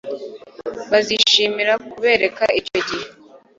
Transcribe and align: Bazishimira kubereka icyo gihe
Bazishimira 0.91 1.73
kubereka 1.91 2.43
icyo 2.59 2.79
gihe 2.87 3.07